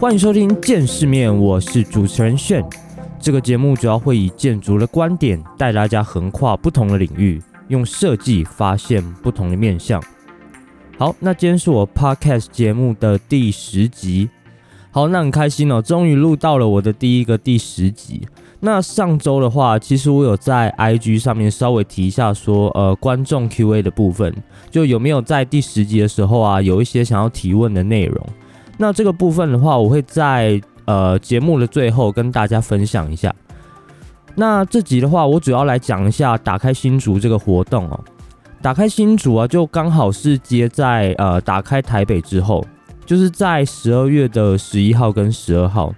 [0.00, 2.64] 欢迎收听《见世面》，我是主持人炫。
[3.20, 7.38] 这个节目主要会以建筑的观点带大家横跨不同的领域，
[7.68, 10.02] 用设计发现不同的面向。
[10.96, 14.30] 好，那今天是我 Podcast 节目的第十集。
[14.90, 18.26] 好，那很开心哦，终于录到了我的第一个第十集。
[18.60, 24.34] 那上周的话，其实我有在 IG 上面稍微提一下，说呃观众 Q&A 的部分，
[24.70, 28.26] 就有没有在第十集的时候啊，有一些想要提问的内容。
[28.80, 33.30] 那这个部分的话，我会在呃节目的最后跟大家分享一下。
[34.34, 38.00] 那这集的话，我主要来讲一下打开新竹这个活动哦。
[38.62, 42.64] 打开新竹啊，就刚好是接在呃打开台北之后，
[43.04, 45.94] 就是在十二月的十一号跟十二号。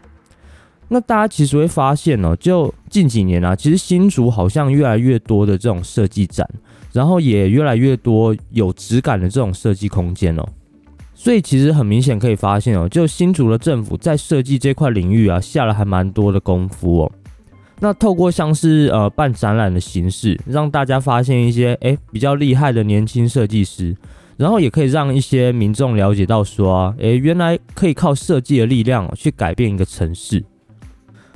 [0.89, 6.45] 那大家其实会发现哦，就近几年啊，其实新竹好像越来越多的这种设计展，
[6.93, 10.45] 然后也越来越多有质感的这种设计空间哦。
[11.23, 17.13] 所以其实很明显可以发现哦，就新竹的政府在设计这块领域啊，下了还蛮多的功夫哦。
[17.79, 23.97] 那透过像是呃办展览的形式，让大家发现一些诶比较厉害的年轻设计师，
[24.37, 30.43] 然后也可以让一些民众了解到说啊，诶原来可以靠设计的力量去改变一个城市。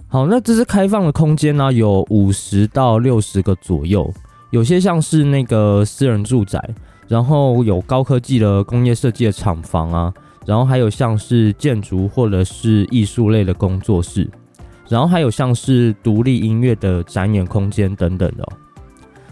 [0.08, 4.12] 好，那这是开放的空间呢，有五十到六十个左右，
[4.50, 6.60] 有些像是那个私人住宅，
[7.08, 10.12] 然后有高科技的工业设计的厂房啊，
[10.44, 14.28] 然后还有像是建筑或者是艺术类的工作室，
[14.88, 18.46] 然后还有像是独立音乐的展演空间等等的。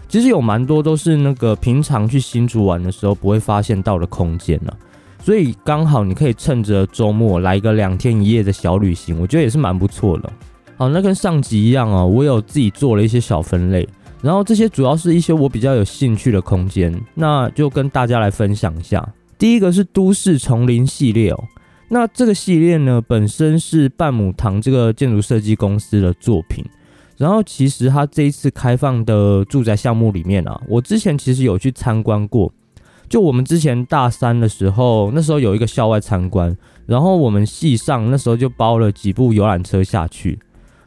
[0.07, 4.71] 其实有蛮多都是那个平常去新竹玩的时候不会发现到的空间呢，
[5.19, 10.31] 所以刚好你可以趁着周末来一个两天一夜的小旅行，我觉得也是蛮不错的。
[10.77, 13.87] 好，那跟上集一样哦，我有自己做了一些小分类，
[14.21, 19.07] 然后这些主要是一些我比较有兴趣的空间，那就跟大家来分享一下。
[19.37, 21.43] 第一个是都市丛林系列哦，
[21.89, 26.65] 那这个系列呢本身是半亩堂这个建筑设计公司的作品，
[27.17, 32.51] 然后其实它这一次开放的住宅项目里面啊，我之前其实有去参观过，
[33.07, 40.39] 就我们之前大三的时候，那时候有一个校外参观，然后我们系上那时候就包了几部游览车下去。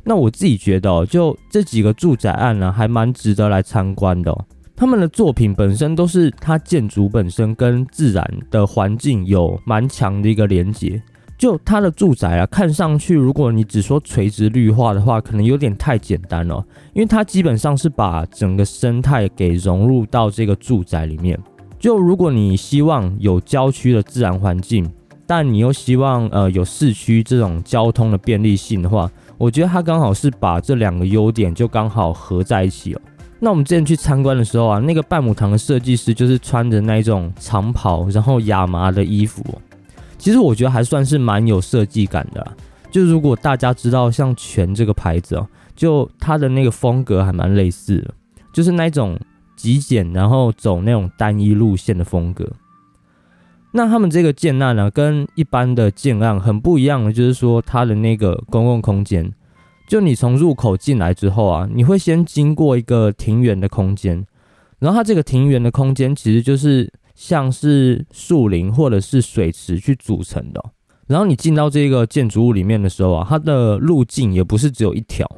[0.09, 4.35] 那我自己觉得，就这几个住宅案呢，还蛮值得来参观的。
[4.75, 11.03] 他们的作品本身都是它建筑本身跟自然的环境有蛮强的一个连接。
[11.37, 16.65] 就它的住宅啊，看上去如果你只说垂直绿化的话，可能有点太简单了。
[16.95, 21.39] 因为它基本上是把整个生态给融入到这个住宅里面。
[21.79, 24.91] 就如果你希望有郊区的自然环境，
[25.27, 33.01] 但你又希望呃有市区这种交通的便利性的话，我觉得它刚好是把这两个优点就刚好合在一起哦。
[33.39, 39.45] 那我们之前去参观的时候啊，那个半亩堂的设计师就是穿着那种长袍，然后亚麻的衣服，
[40.19, 42.45] 其实我觉得还算是蛮有设计感的。
[42.91, 45.47] 就如果大家知道像全这个牌子哦，
[45.77, 48.13] 就它的那个风格还蛮类似的，
[48.53, 49.17] 就是那种
[49.55, 52.45] 极简，然后走那种单一路线的风格。
[53.73, 59.31] 那他们这个建案呢，跟一般的建案很不一样的，就是说它的那个公共空间，
[59.87, 64.25] 就你从入口进来之后啊，你会先经过一个庭园的空间，
[64.79, 70.65] 然后它这个庭园的空间其实就是像是树林或者是水池去组成的。
[71.07, 75.31] 然后你进到这个建筑物里面的时候啊，它的路径也不是只有一条，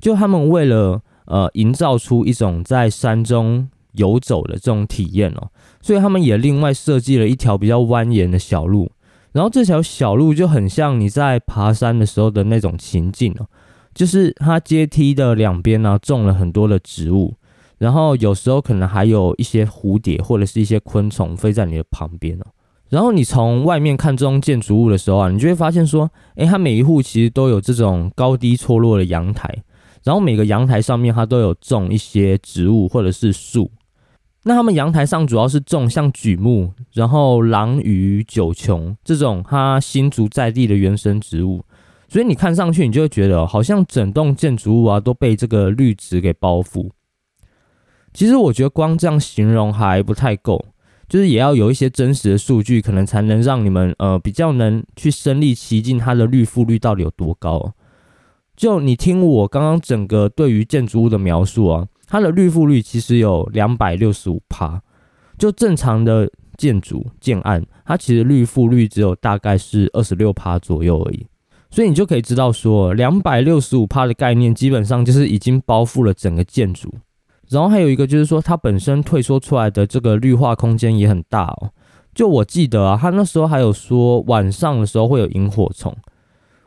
[0.00, 3.68] 就他们为了呃营造出一种在山中。
[3.94, 8.90] 游走的这种体验哦，所以他们也另外设计了一条比较蜿蜒的小路，
[9.32, 13.46] 然后这条小路就很像你在爬山的时候的那种情境哦，
[13.94, 17.34] 就是它阶梯的两边呢种了很多的植物，
[17.78, 22.46] 然后有时候可能还有一些蝴蝶或者是一些昆虫飞在你的旁边哦，
[22.90, 29.62] 然后你从外面看这栋建筑物的时候啊，你就会发现说，诶，它每一户其实都有这种高低错落的阳台，
[30.04, 33.70] 然后每个阳台上面它都有种一些植物或者是树。
[34.44, 41.62] 那他们阳台上主要是种像榉木，然后狼鱼、九琼这种它新竹在地的原生植物，
[42.08, 46.88] 所以你看上去你就会觉得好像整栋建筑物啊都被这个绿植给包覆。
[48.14, 50.64] 其实我觉得光这样形容还不太够，
[51.06, 57.74] 就是也要有一些真实的数据，可能才能让你们呃比较能去身临其境，它的绿覆率到底有多高。
[58.56, 61.86] 就你听我刚刚整个对于建筑物的描述啊。
[62.10, 64.82] 它的绿覆率其实有两百六十五帕，
[65.38, 66.28] 就正常的
[66.58, 71.24] 建筑建案，它其实绿覆率只有大概是二十六帕左右而已。
[71.70, 76.92] 所以你就可以知道说，两百六十五帕的概念基本上就是已经包覆了整个建筑。
[77.48, 81.70] 然后还有一个就是说，它本身退缩出来的这个绿化空间也很大哦。
[82.12, 85.96] 就我记得啊，他那时候还有说晚上的时候会有萤火虫，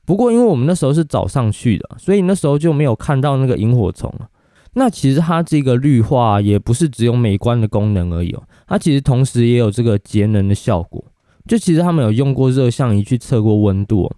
[0.05, 4.29] 不过因为我们那时候是早上去的，所以那时候就没有看到那个萤火虫了。
[4.73, 11.03] 那其实它这个绿化也不是只有美观的功能而已哦，它其实同时也有这个节能的效果。
[11.47, 14.09] 就其实他们有用过热像仪去测过温度，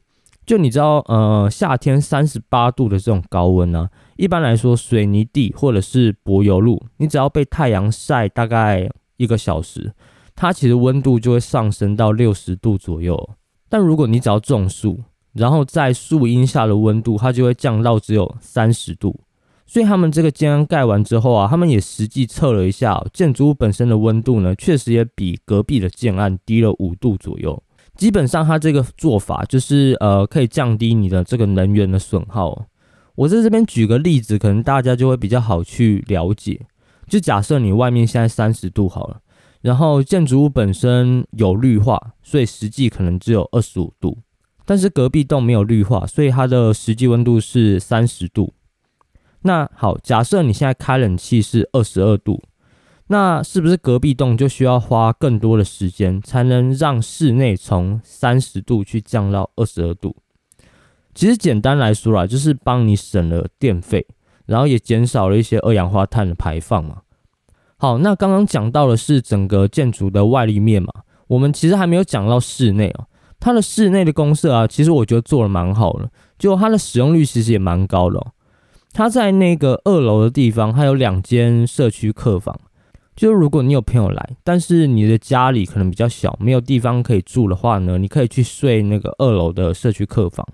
[0.46, 8.88] 就你知道，呃，夏天三十八度的这种高温呢，一般来说水泥地或者是柏油路，你只要被太阳晒大概
[9.18, 9.92] 一个小时，
[10.36, 13.30] 它其实温度就会上升到六十度左右。
[13.68, 15.00] 但如果你只要种树，
[15.34, 19.20] 然后在树荫下的温度，它就会降到只有三十度。
[19.66, 27.62] 所以他们这个建安盖完之后啊，他们也实际测了一下建筑物本身的温度呢，确实也比隔壁的建案低了五度左右。
[27.96, 32.66] 基本上，它这个做法就是呃，可以降低你的这个能源的损耗。
[33.16, 36.60] 我在这边举个例子，可能大家就会比较好去了解。
[37.08, 39.22] 就假设你外面现在三十度好了，
[39.62, 44.18] 然后建筑物本身有绿化，所以实际可能只有二十五度，
[44.66, 48.54] 但是隔壁栋没有绿化，所以它的实际温度是三十度。
[49.48, 52.42] 那好，假设你现在开冷气是二十二度，
[53.10, 60.16] 那是不是隔壁栋就需要花更多的时间，才能让室内从三十度去降到二十二度？
[61.14, 64.08] 其实简单来说啦，就是帮你省了电费，
[64.48, 67.04] 然后也减少了一些二氧化碳的排放嘛。
[67.78, 70.92] 好，那刚刚讲到的是整个建筑的外立面嘛，
[71.28, 73.06] 我们其实还没有讲到室内哦。
[73.40, 76.10] 它的室内的公设啊，其实我觉得做的蛮好的，
[76.40, 78.20] 就它的使用率其实也蛮高的。
[78.96, 82.58] 它在那个二楼的地方，它有两间社区客房。
[83.14, 90.48] 就是如果你有朋友来，但是你的家里可能比较小，没有地方可以住的话呢，你可以去睡那个二楼的社区客房。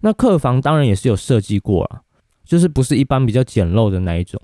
[0.00, 2.02] 那客房当然也是有设计过啊，
[2.44, 4.38] 就是不是一般比较简陋的那一种。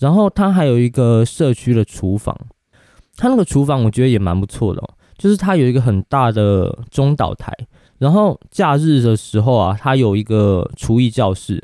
[0.00, 2.36] 然后它还有一个社区的厨房，
[3.16, 4.82] 它那个厨房我觉得也蛮不错的，
[5.16, 7.56] 就是它有一个很大的中岛台，
[7.98, 11.62] 然后假日的时候啊，它有一个厨艺教室。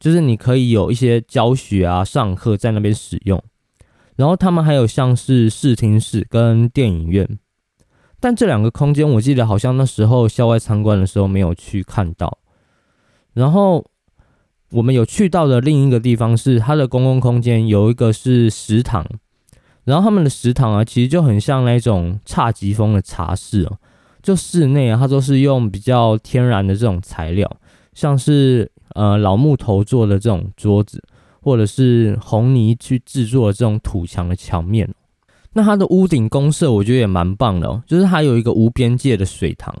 [0.00, 3.40] 就是你可以有一些教学啊、上课在那边使用，
[4.16, 7.38] 然后他们还有像是视听室跟电影院，
[8.18, 12.38] 但这两个空间我记得好像那时候校外参观的时候没有去看到。
[13.34, 13.84] 然后
[14.70, 19.06] 我们有去到的另一个地方是它的公共空间，有一个是食堂，
[19.84, 23.76] 然后他们的食堂啊，其实就很像那种差级风的茶室哦，
[24.22, 27.54] 就室内啊，它都是用比较天然的这种材料，
[27.92, 28.72] 像是。
[28.94, 31.02] 呃，老木头做的这种桌子，
[31.40, 34.92] 或者是红泥去制作的这种土墙的墙面，
[35.52, 39.74] 那它的屋顶公社我觉得也蛮棒的哦，就是它有一个无边界的水塘，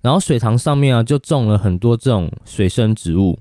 [0.00, 3.38] 然后水塘上面啊就种了很多这种水生植物，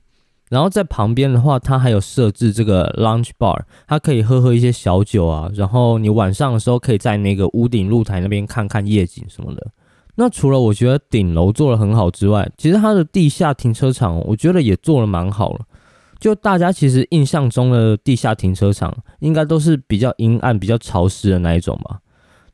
[0.50, 9.68] 然后在旁边的话，它还有设置这个 lunch bar，它可以喝喝一些小酒啊，然后你晚上的时候可以在那个屋顶露台那边看看夜景什么的。
[10.22, 15.62] 那除了我觉得顶楼做的很好之外，其实它的地下停车场，我觉得也做的蛮好了。
[16.20, 22.00] 就大家其实印象中的地下停车场，应该都是比较阴暗、比较潮湿的那一种吧。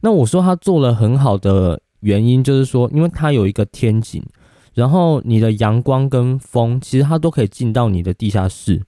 [0.02, 4.24] 那我说它做了很好的原因，就是说，因为它有一个天井，
[4.76, 8.84] 然后你的阳光跟风，其实它都可以进到你的地下室，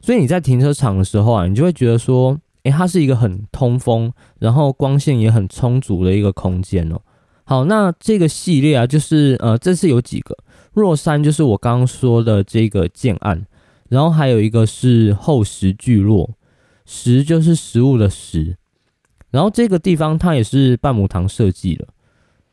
[0.00, 7.00] 所以你在停车场的时候啊，你就会觉得说，诶，它是一个很通风，然后光线也很充足的一个空间哦。
[7.48, 10.36] 好，那这个系列啊，就是呃，这次有几个
[10.74, 13.46] 若山，就是我刚刚说的这个建案，
[13.88, 16.28] 然后还有一个是厚实聚落，
[16.84, 18.54] 实就是食物的石，
[19.30, 21.88] 然后这个地方它也是半亩堂设计的。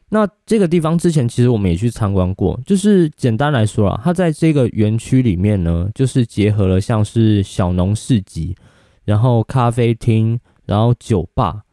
[0.08, 8.56] 那这个地方之前其实我们也去参观过，就是简单来说啊，它在这个园区里面呢，就是结合了像是小农市集，
[9.04, 11.64] 然后咖啡厅，然后酒吧。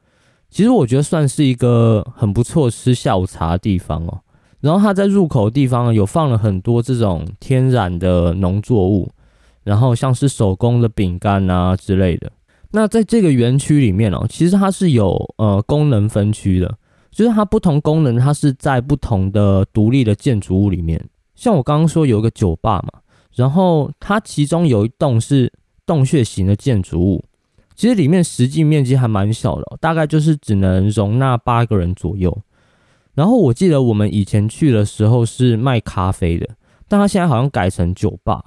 [0.53, 4.21] 其实我觉得算是一个很不错吃下午茶的地方哦。
[4.61, 9.11] 然后它在入口的地方有放了很多这种天然的农作物，
[9.65, 12.31] 然后像是手工的饼干啊之类的。
[12.73, 16.77] 那在这个园区里面哦，其实它是有呃功能分区的，
[17.11, 21.03] 就是它不同功能它是在不同的独立的建筑物里面。
[21.35, 23.01] 像我刚刚说有一个酒吧嘛，
[23.35, 25.51] 然后它其中有一栋是
[25.87, 27.25] 洞穴型的建筑物。
[27.83, 32.33] 其实里面实际面积还蛮小的，大概就是只能容纳八个人左右。
[33.13, 36.49] 然后我记得我们以前去的时候是卖咖啡的，
[36.87, 38.41] 但他现在好像改成酒吧。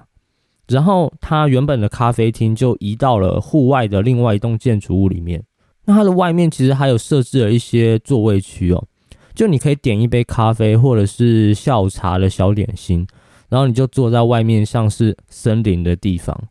[0.69, 5.43] 然后他原本的咖啡厅就移到了户外的另外一栋建筑物里面。
[5.83, 8.81] 那它的外面其实还有设置了一些座位区哦，
[9.33, 13.05] 就你可以点一杯咖啡或者是下午茶的小点心，
[13.49, 16.41] 然后你就坐在外面像是森林的地方。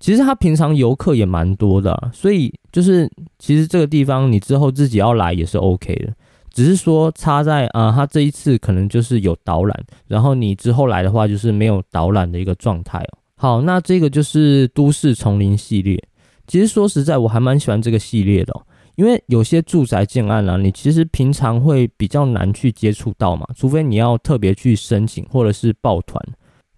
[0.00, 6.12] 其实他平常游客也蛮多的，所以就是其实这个地方你之后自己要来也是 OK 的，
[6.52, 13.18] 只是说差在啊，它这一次可能就是有导览，然后你之后来的话就是没有导览的一个状态哦。
[13.36, 16.02] 好，那这个就是都市丛林系列。
[16.46, 18.52] 其实说实在，我还蛮喜欢这个系列的，
[18.96, 26.22] 因为有些住宅建案啊，你其实平常会比较难去接触到嘛，除非你要特别去申请或者是报团，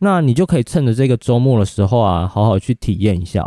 [0.05, 3.47] 那你就可以趁着这个周末的时候啊，好好去体验一下。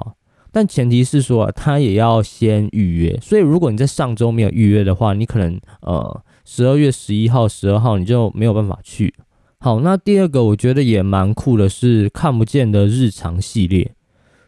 [0.54, 3.20] 但前提是说，他也要先预约。
[3.22, 9.14] 所以如果你在上周没有预约的话，你可能呃十二月十一号、十二号你就没有办法去。
[9.60, 13.94] 好，那第二个我觉得也蛮酷的，是看不见的日常系列。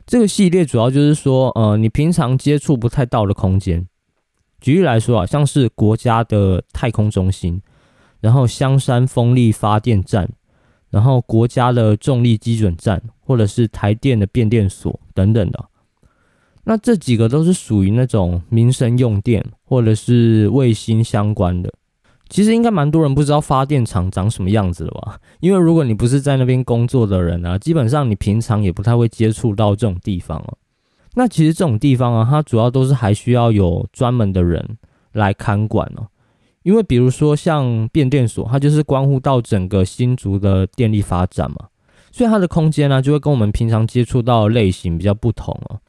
[0.06, 3.86] 这个系列主要就是说，呃，你平常接触不太到的空间。
[4.62, 7.62] 举例来说啊，像是国家的太空中心，
[8.22, 10.30] 然后香山风力发电站，
[10.90, 15.66] 然后国家的重力基准站，或者是台电的变电所等等的。
[16.64, 21.74] 那这几个都是属于那种民生用电，或者是卫星相关的。
[22.30, 25.18] 其实应该蛮多人不知道发电厂长什么样子的吧？
[25.40, 30.58] 因为如果你不是在那边工作的人啊，基本上你平常也不太会接触到这种地方哦。
[31.16, 34.78] 那其实这种地方啊，它主要都是还需要有专门的人
[35.14, 36.08] 来看管哦。
[36.68, 41.70] 因为比如说像变电所，它就是关乎到整个新竹的电力发展嘛，
[42.12, 45.80] 所以它的空间呢，就会跟我们平常接触到的类型比较不同哦。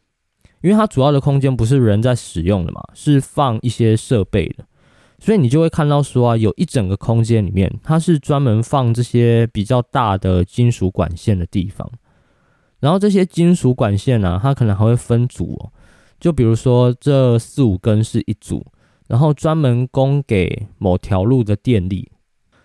[0.60, 4.64] 因为它主要的空间不是人在使用的嘛，是放一些设备的。
[5.18, 11.90] 所以你就会看到说啊，有一整个空间里面，它是专门放这些比较大的金属管线的地方。
[12.78, 15.72] 然后这些金属管线呢，它可能还会分组哦。
[16.20, 18.64] 就比如说这四五根是一组，
[19.08, 22.08] 然后专门供给某条路的电力。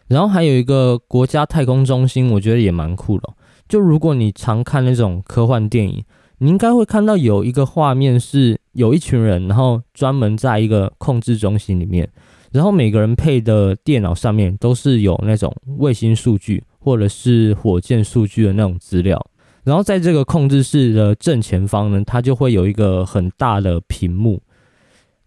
[0.07, 3.33] 然后还有一个国家太空中心，我觉得也蛮酷的。
[3.67, 6.03] 就如果你常看那种科幻电影，
[6.37, 12.07] 你应该会看到有一个画面是有一群人，然后专门在一个控制中心里面。
[12.51, 19.19] 然后每个人配的电脑上面都是有那种卫星数据或者是火箭数据的那种资料，
[19.63, 24.39] 然后在这个控制室的正前方呢，它就会有一个很大的屏幕，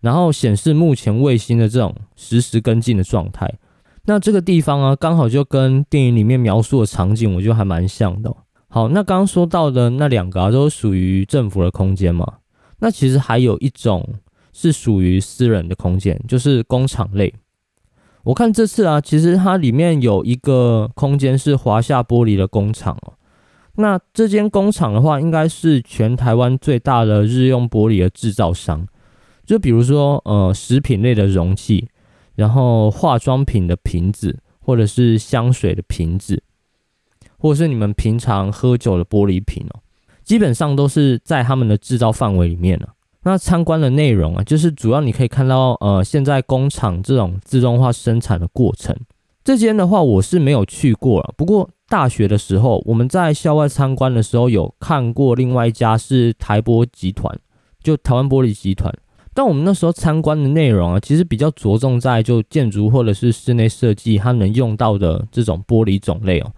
[0.07, 3.53] 然后显示目前卫星的这种实时跟进的状态。
[4.05, 8.33] 那这个地方啊，刚好就跟电影里面描述的场景，我觉得还蛮像的。
[8.69, 12.35] 好，那刚刚说到的那两个啊，都属于政府的空间嘛。
[12.79, 14.09] 那其实还有一种。
[14.59, 17.35] 是属于私人的空间，就是工厂类。
[18.23, 23.13] 我看这次啊，其实它里面有一个空间是华夏玻璃的工厂哦。
[23.75, 28.87] 那这间工厂的话，应该是全台湾最大的日用玻璃的制造商。
[29.47, 31.89] 就比如说，呃，食品类的容器，
[32.35, 36.43] 然后化妆品的瓶子，或者是香水的瓶子，
[37.39, 39.81] 或者是你们平常喝酒的玻璃瓶哦，
[40.25, 42.89] 基本上都是在他们的制造范围里面了。
[43.23, 48.97] 那参观的内容啊，就是主要你可以看到，呃，现在工厂这种自动化生产的过程。
[49.45, 51.33] 这间的话，我是没有去过了。
[51.37, 57.37] 不过大学的时候，我们在校外参观的时候，有看过另外一家是台玻集团，
[57.81, 58.93] 就台湾玻璃集团。
[59.37, 66.51] 但我们那时候参观的内容啊，其实比较着重在就建筑或者是室内设计，它能用到的这种玻璃种类哦。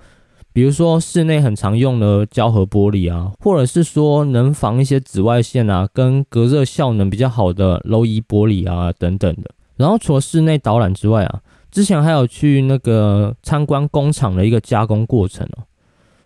[0.52, 9.50] 比如说室内很常用的胶合玻璃啊，或者是说能防一些紫外线啊，跟隔热效能比较好的镂仪玻璃啊等等的。
[9.76, 11.40] 然后除了室内导览之外啊，
[11.72, 15.66] 之前还有去那个参观工厂的一个加工过程哦。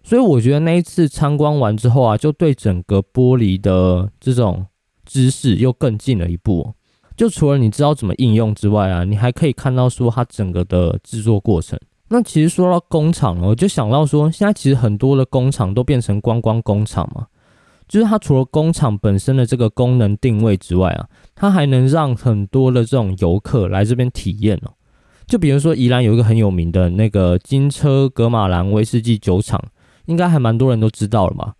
[0.02, 4.66] 所以我觉得那一次参观完之后啊，就对整个玻璃的这种
[5.12, 6.72] 知识又更进了一步。
[7.14, 11.78] 就除了你知道怎么应用之外啊，你还可以看到说它整个的制作过程。
[12.08, 17.26] 那其实说到工厂我就想到说，现在其实很多的工厂都变成观光工厂嘛，
[17.86, 24.72] 就是它除了工厂本身的这个功能定位之外啊，它还能让很多的这种游客来这边体验哦。
[25.26, 29.62] 就比如说宜兰有一个很有名的那个金车格马兰威士忌酒厂，
[30.06, 31.52] 应该还蛮多人都知道了嘛。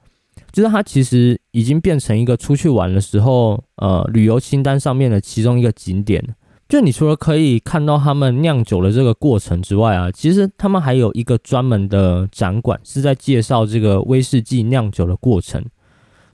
[0.53, 6.37] 就是它其实已经变成一个出去玩的时候，呃，旅游清单上面的其中一个景点。
[6.69, 15.63] 就你除了可以看到他们酿酒的这个过程之外啊，其实他们还有一个专门的展馆是在介绍这个威士忌酿酒的过程。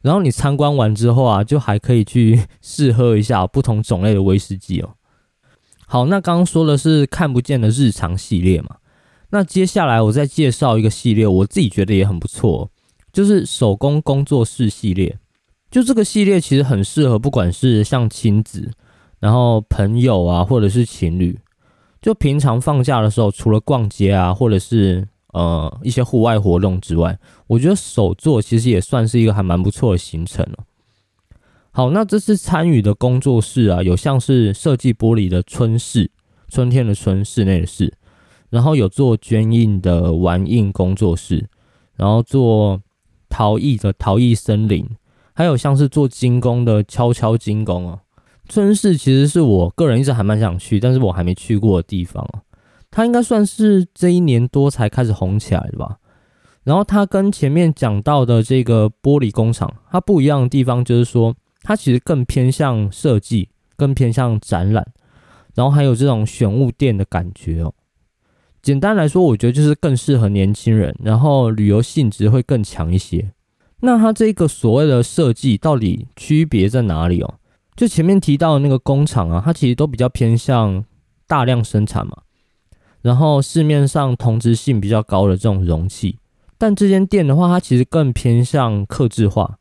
[0.00, 4.90] 然后你参观完之后啊，就还可以去试喝一下不同种类的威士忌哦。
[5.86, 8.76] 好，那刚刚说的是看不见的日常系列嘛，
[9.30, 12.70] 那接下来我再介绍一个系列，我自己觉得也很不错，
[13.18, 15.18] 就是手工工作室系列。
[15.72, 18.70] 就这个系列其实很适合，不管是像亲子。
[19.18, 21.36] 然后朋友啊，或者是情侣，
[22.00, 30.58] 就平常放假的时候，除了逛街啊，或者是呃一些户外活动之外，我觉得手作其实也算是一个还蛮不错的行程了。
[31.72, 36.08] 好，那这次参与的工作室啊，有像是设计玻璃的春室，
[36.48, 37.92] 春天的春，室内的室。
[38.48, 41.48] 然后有做捐印的玩印工作室，
[41.96, 42.80] 然后做
[43.38, 44.84] 陶艺的陶艺森林，
[45.32, 48.00] 还有像是做精工的敲敲精工哦。
[48.48, 52.42] 春市其实是我个人一直还蛮想去，但是我还没去过的地方啊。
[52.90, 55.98] 它应该算是这一年多才开始红起来的吧。
[56.64, 64.84] 然后它跟前面讲到的这个玻璃工厂，它不一样的地方就是说，它其实更偏向设计，更偏向展览，
[65.54, 67.72] 然后还有这种选物店的感觉哦。
[68.62, 73.32] 简单来说，我觉得就是更适合年轻人，然后旅游性质会更强一些。
[73.80, 77.34] 那它这个所谓的设计到底区别在哪里哦？
[77.76, 80.84] 就前面提到的那个工厂啊，它其实都比较偏向
[81.28, 82.18] 大量生产嘛，
[83.00, 86.18] 然后市面上同质性比较高的这种容器。
[86.58, 89.58] 但这间店的话，它其实更偏向克制化，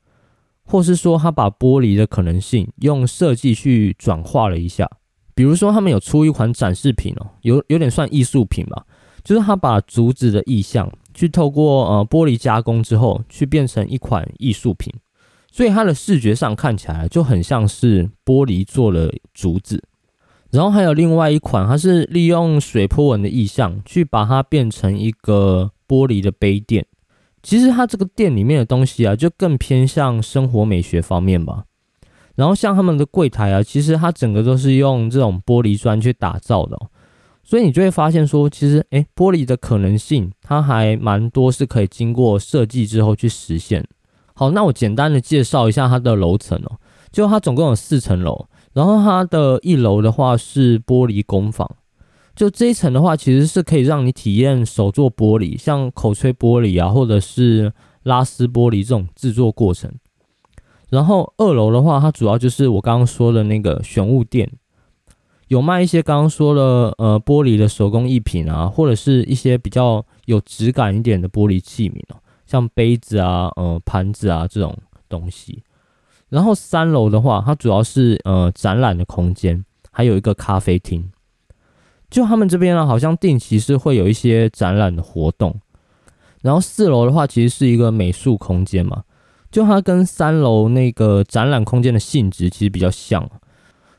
[0.65, 4.89] 或是说它把玻璃的可能性用设计去转化了一下。
[5.37, 8.83] 比如说，他们有出一款展示品哦，有有点算艺术品吧，
[9.23, 14.91] 就是他把竹子的意象去透过呃玻璃加工之后，去变成一款艺术品。
[15.51, 19.83] 所以它的视觉上看起来就很像是玻璃做了竹子，
[20.49, 26.83] 然后还有另外一款，它是利用水波纹的意象去把它变成一个玻璃的杯垫。
[27.43, 31.63] 其实它这个店里面的东西啊，就更偏向生活美学方面吧。
[32.37, 36.77] 然后像他们的柜台啊，其实它整个都是用这种玻璃砖去打造的，
[37.43, 43.83] 所以你就会发现说，其实诶，玻璃的可能性它还蛮多，是可以经过设计之后去实现。
[44.35, 46.77] 好，那我简单的介绍一下它的楼层哦，
[47.11, 51.67] 就它总共有四层楼，然后它的一楼的话是玻璃工坊，
[52.35, 59.91] 就这一层的话，其实是可以让你体验手做玻璃，像口吹玻璃啊，或者是拉丝玻璃这种制作过程。
[60.89, 64.49] 然后二楼的话，它主要就是我刚刚说的那个选物店，
[65.49, 72.17] 有卖一些刚刚说的呃玻璃的手工艺品啊，或者是一些比较有质感一点的玻璃器皿哦。
[72.45, 74.73] 像杯子啊、呃盘子啊这种
[75.09, 75.61] 东西，
[76.29, 81.11] 然后三楼的话，它主要是呃展览的空间，还有一个咖啡厅。
[82.09, 85.59] 就他们这边呢，好像定期是会有一些展览的活动。
[86.41, 89.03] 然后四楼的话，其实是一个美术空间嘛，
[89.51, 93.29] 就它跟三楼那个展览空间的性质其实比较像，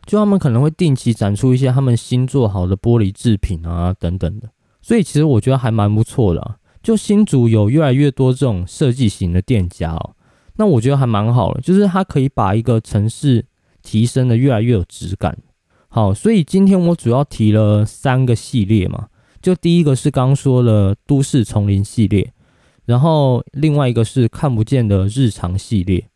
[0.06, 4.48] 就他们可能会定期展出一些他们新做好的玻璃制品啊等等的，
[4.80, 6.56] 所以其实我觉得还蛮不错的。
[6.80, 10.14] 就新竹有越来越多这种设计型的店家哦，
[10.56, 13.44] 那我觉得还蛮好的，就是它可以把一个城市
[13.82, 15.36] 提升的越来越有质感。
[15.88, 19.08] 好，所以今天我主要提了三个系列嘛，
[19.42, 22.32] 就第一个是刚说的都市丛林系列，
[22.88, 26.06] 然后另外一个是看不见的日常系列，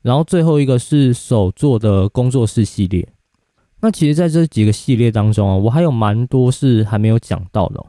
[0.00, 3.08] 然后最后一个是手做的工作室系列。
[3.80, 7.84] 那其实在这几个系列当中啊，我还有蛮多是还没有讲到的。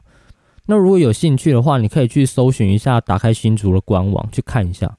[0.66, 4.98] 那如果有兴趣的话，你可以去搜寻一下，打开新竹的官网去看一下。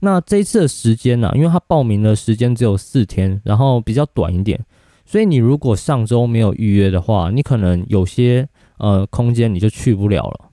[0.00, 1.30] 那这一次的时间呢？
[1.34, 4.58] 因为他报名的时间只有四天，然后比较短一点，
[5.04, 8.48] 所以你如果上周没有预约的话，你可能有些
[8.78, 10.50] 呃空间你就去不了了。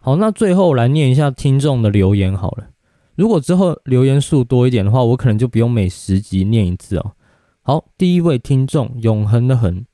[0.00, 2.68] 好，那最后来念一下听众的留言好了。
[3.16, 7.12] 如果之后留言数多一点的话，我可能就不用每十集念一次哦。
[7.62, 9.84] 好，第一位听众永恒的恒。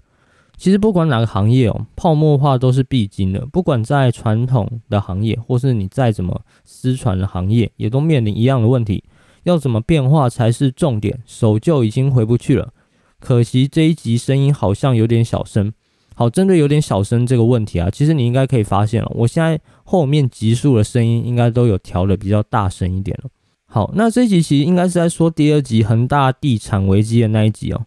[0.56, 3.44] 其实不管哪个行业哦，泡沫化都是必经的。
[3.46, 9.02] 不管在传统的行业，或是你再怎么失传的行业，也都面临一样的问题。
[9.42, 11.20] 要怎么变化才是重点？
[11.26, 12.72] 手就已经回不去了。
[13.18, 15.72] 可惜这一集声音好像有点小声。
[16.14, 23.28] 好，针对有点小声这个问题啊，其实你应该可以发现了，我现在后面集数的声音应该都有调的比较大声一点了。
[23.66, 27.84] 好，那这一集其实应该是在说第二集恒大地产危机的那一集哦。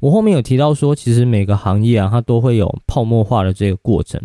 [0.00, 4.20] 我后面有提到说，其实每个行业啊，它都会有泡沫化的这个过程。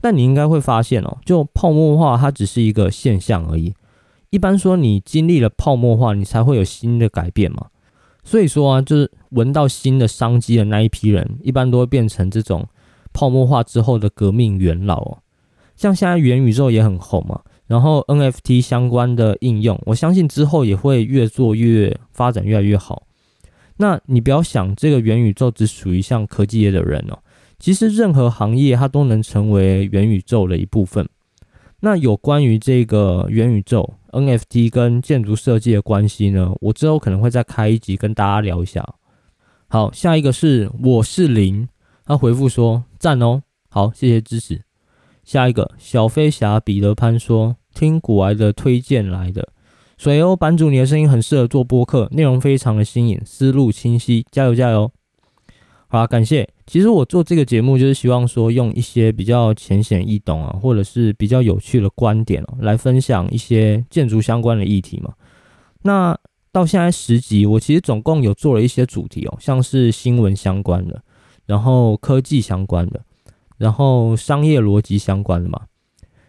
[0.00, 3.74] 但你应该会发现哦，就泡沫化它只是一个现象而已。
[4.30, 7.66] 一般说，你经历了泡沫化，你才会有新的改变嘛。
[8.22, 12.66] 所以说啊，就是闻到新的商机的那一批人，一般都会变成这种
[13.18, 15.18] 泡沫化之后的革命元老哦。
[15.74, 23.02] 像现在元宇宙也很红嘛，然后 NFT 相关的应用，我相信之后也会越做越发展越来越好。
[23.78, 27.18] 那你不要想这个元宇宙只属于像科技业的人哦，
[27.58, 31.08] 其实任何行业它都能成为元宇宙的一部分。
[31.80, 38.84] 那有关于这个元宇宙 NFT 跟建筑设计的关系呢，我之后可能会再开一集跟大家聊一下。
[39.68, 41.68] 好，下一个是我是零，
[42.08, 44.62] 他回复说赞哦，好，谢谢支持。
[45.24, 49.46] 下一个小飞侠彼得潘说听古埃的推荐来的。
[49.98, 54.90] 水欧版主，你的声音很适合做播客，内容非常的新颖，思路清晰，加油加油！
[55.88, 56.48] 好啦，感谢。
[56.66, 65.12] 其实我做这个节目就是希望说，用一些比较浅显易懂啊，或者是比较有趣的观点哦，来分享一些建筑相关的议题嘛。
[65.82, 66.18] 那
[66.52, 71.02] 到现在十集，我其实总共有做了一些主题哦，像是新闻相关的，
[71.48, 73.00] 然后科技相关的，
[73.56, 75.62] 然后商业逻辑相关的嘛。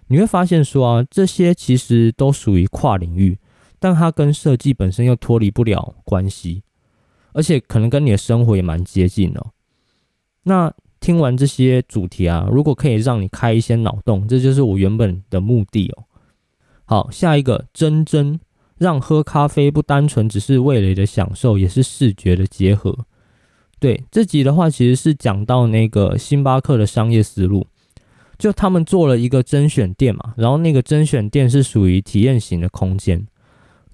[0.07, 3.37] 你会发现说啊，这些其实都属于跨领域，
[3.77, 6.63] 但它跟设计本身又脱离不了关系。
[7.31, 9.51] 而且可能跟你的生活也蛮接近哦。
[10.43, 16.03] 那听完这些主题啊，如果可以让你开一些脑洞，这就是我原本的目的哦。
[16.85, 18.39] 好，下一个真真
[18.77, 23.05] 让喝咖啡不单纯只是味蕾的享受，也是视觉的结合。
[23.79, 27.65] 对，这集的话其实是讲到那个星巴克的商业思路，
[28.37, 33.25] 就他们做了一个甄选店嘛，然后那个甄选店是属于体验型的空间。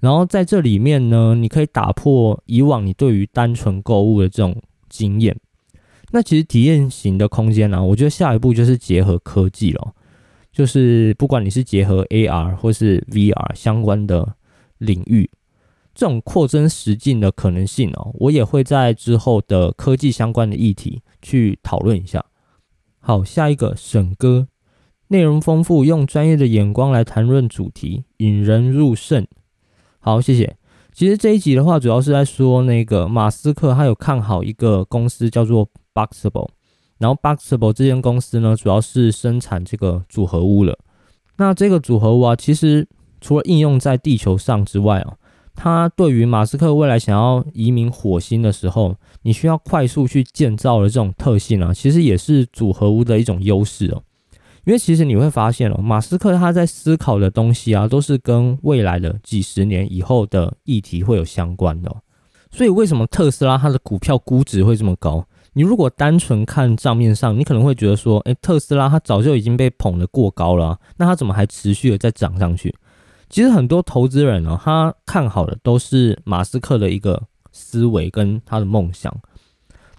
[0.00, 5.36] 然后在这里面呢，你可以打破以往你对于单纯购物的这种经验。
[6.10, 9.94] 那其实体验型的空间呢，我觉得下一步就是结合科技了，
[10.52, 14.34] 就是不管你是结合 AR 或是 VR 相关的
[14.78, 15.28] 领域，
[15.96, 22.22] 这种扩增实境的可能性哦，我也会在之后的科技相关的议题去讨论一下。
[23.00, 24.46] 好，下一个沈哥，
[25.08, 29.26] 内容丰富，用专业的眼光来谈论主题，引人入胜。
[29.98, 30.58] 好，谢谢。
[30.92, 36.50] 其实这一集的话，主要是在说那个马斯克，他有看好一个公司叫做 Boxable，
[36.98, 40.78] 然后 Boxable 这间公司呢，主要是生产这个组合屋了。
[41.38, 42.86] 那这个组合屋啊，其实
[43.22, 45.16] 除了应用在地球上之外哦，
[45.56, 54.02] 它对于马斯克未来想要移民火星的时候，你需要快速去建造的这种特性啊，其实也是组合屋的一种优势哦。
[54.66, 61.90] 因为其实你会发现哦，马斯克他在思考的东西啊，都是跟未来的几十年以后的议题会有相关的。
[62.50, 65.24] 所以为什么特斯拉它的股票估值会这么高？
[65.52, 72.74] 你如果单纯看账面上，你可能会觉得说，诶，特斯拉它早就已经被捧得过高了，那它怎么还持续的在涨上去？
[73.28, 79.14] 其实很多投资人呢，他看好的都是马斯克的一个思维跟他的梦想。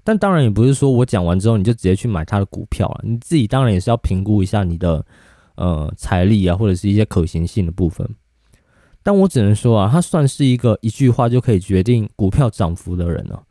[0.04, 5.06] 但当然也不是说我讲完之后你就直接去买他的股票了，你自己当然也是要评估一下你的
[5.56, 8.10] 呃财力啊，或者是一些可行性的部分。
[9.04, 13.44] 但我只能说啊，他算是一个一句话就可以决定股票涨幅的人了。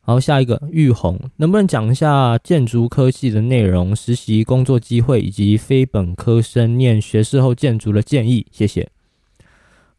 [0.00, 8.46] 好，下一个玉红，能不能讲一下建筑科技的内容、实习工作机会以及非本科生念学士后建筑的建议？
[8.50, 8.90] 谢谢。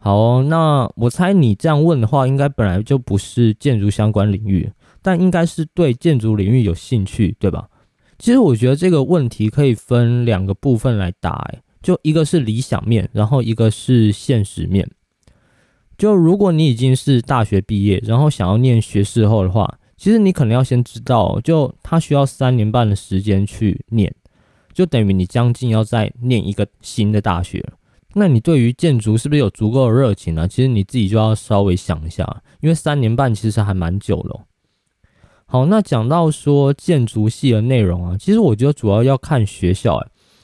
[0.04, 4.72] 好，那我猜你这样问的话，应该本来就不是建筑相关领域。
[5.04, 7.68] 但应该是对建筑领域有兴趣，对吧？
[8.18, 14.90] 其实我觉得这个问题可以分两个部分来答，哎，就一个是理想面，然后一个是现实面。
[15.98, 24.12] 就如果你已经是大学毕业，然后想要念学士后的话，其实你可能要先知道，就他需要三年半的时间去念，
[24.74, 27.64] 就等于你将近要再念一个新的大学。
[28.14, 30.48] 那你对于建筑是不是有足够的热情呢？
[30.48, 34.42] 其实你自己就要稍微想一下，因为三年半其实还蛮久了。
[35.46, 40.02] 好，那讲到说建筑系的内容啊，其实我觉得主要要看学校，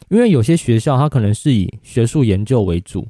[0.09, 3.07] 因为有些学校它可能是以学术研究为主，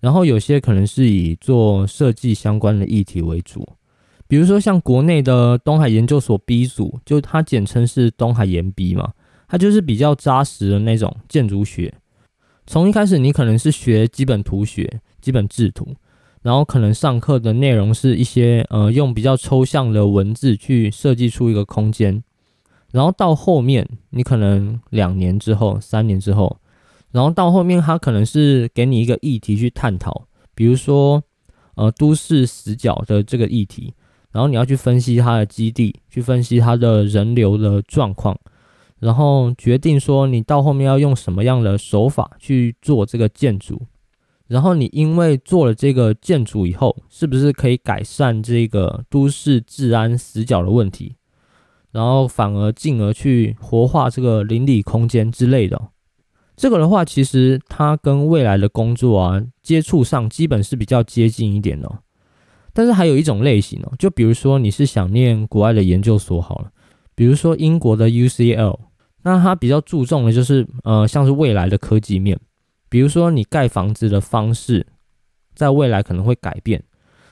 [0.00, 3.68] 然后有些可能是以做设计相关的议题为主。
[4.26, 9.12] 比如说像国内的东海研究所 B 组，就它简称是东海研 B 嘛，
[9.48, 11.92] 它就是比较扎实的那种建筑学。
[12.68, 15.96] 从一开始你可能是学基本图学、基本制图。
[16.40, 22.22] 然后可能上课的内容是一些呃用比较抽象的文字去设计出一个空间，
[22.92, 26.56] 然后到后面你可能两年之后、三年之后，
[27.10, 31.20] 然后到后面他可能是给你一个议题去探讨，比如说
[31.74, 33.92] 呃都市死角的这个议题，
[34.30, 38.38] 然后你要去分析它的基地，去分析它的人流的状况，
[39.00, 43.82] 然后决定说你到后面要用什么样的手法去做这个建筑。
[44.46, 51.16] 然后你因为做了这个建筑以后，是不是可以改善这个都市治安死角的问题？
[51.90, 55.90] 然后反而进而去活化这个邻里空间之类的。
[56.56, 62.00] 这个的话，其实它跟未来的工作啊接触上基本是比较接近一点的。
[62.72, 66.70] 但是还有一种类型哦，就比如说你是想念国外的研究所好了，
[67.14, 68.78] 比如说英国的 UCL，
[69.22, 72.38] 那它比较注重的就是呃像是未来的科技面。
[72.90, 74.86] 比如说，你盖房子的方式，
[75.54, 76.82] 在未来可能会改变，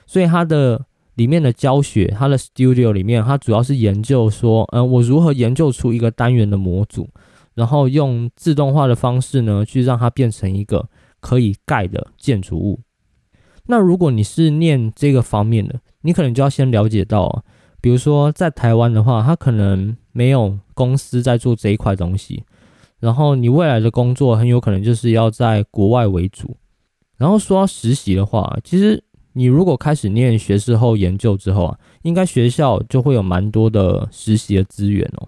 [0.05, 7.09] 所以它的里面的教学，它的 studio 里面，它主要是研究说，嗯，我如何研究出一个单元的模组，
[7.55, 10.87] 然后用自动化的方式呢，去让它变成一个
[11.19, 12.79] 可以盖的建筑物。
[13.65, 17.43] 那如果你是念这个方面的，你可能就要先了解到，
[17.81, 22.43] 比比如说在台湾的话，它可能没有公司在做这一块东西，
[22.99, 26.55] 然后你未来的工作很有可能就是要在国外为主。
[27.17, 35.27] 然后说到实习的话，其实你如果开始念学士后研究之后啊，应该学校就会有蛮多的实习的资源哦。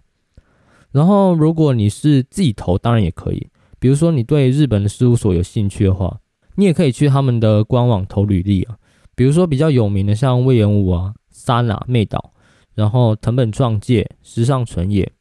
[0.92, 3.48] 然后如果你是自己投，当然也可以。
[3.80, 6.20] 比如说你对日本的事务所有兴趣的话，
[6.56, 8.78] 你也可以去他们的官网投履历啊。
[9.16, 12.34] 比如说比较有名的像魏延武啊、Sana、妹岛，
[12.76, 15.12] 然后藤本创介、时尚纯也。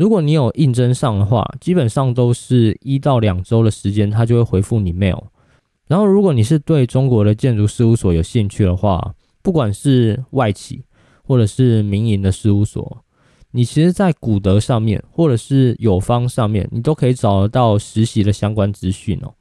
[0.00, 5.24] 如果你有应征上的话，基本上都是一到两周的时间，他就会回复你 mail。
[5.88, 10.82] 然后，如果你是对中国的建筑事务所有兴趣的话，不管是外企
[11.22, 13.04] 或者是民营的事务所，
[13.50, 19.34] 你其实，在古德上面或者是友方上面，你都可以找得到实习的相关资讯哦。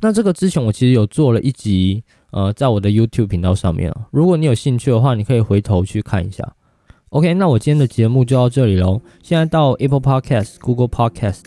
[0.00, 4.06] 那这个之前我其实有做了一集，呃，在我的 YouTube 频道上面啊。
[4.10, 6.54] 如果你有兴趣的话，你可以回头去看一下。
[7.12, 8.98] OK，那我今天的节目就到这里喽。
[9.22, 11.42] 现在到 Apple Podcast、Google Podcast。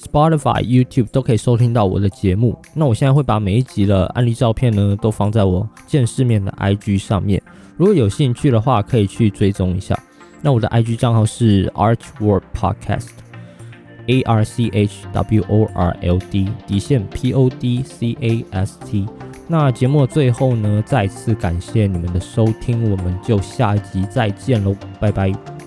[0.00, 2.56] Spotify、YouTube 都可以收听到我的节目。
[2.72, 7.42] 那我现在会把每一集的案例照片呢，都放在我见世面的 IG 上面。
[7.76, 10.00] 如果有兴趣的话，可以去追踪一下。
[10.40, 17.50] 那我的 IG 账号是 Archworld Podcast，A R C H W O R L D 底线 P O
[17.50, 19.04] D C A S T。
[19.50, 25.57] 那节目最后呢，再次感谢你们的收听，我们就下一集再见喽，拜拜。